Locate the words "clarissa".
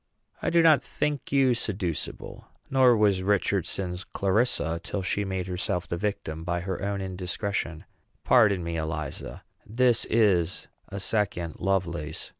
4.03-4.81